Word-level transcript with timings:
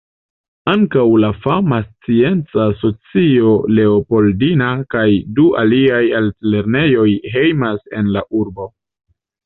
Ankaŭ 0.71 1.03
la 1.23 1.29
fama 1.43 1.77
scienca 1.89 2.65
asocio 2.71 3.53
Leopoldina 3.75 4.73
kaj 4.97 5.07
du 5.41 5.49
aliaj 5.63 6.03
altlernejoj 6.25 7.09
hejmas 7.37 7.91
en 8.01 8.15
la 8.19 8.29
urbo. 8.45 8.73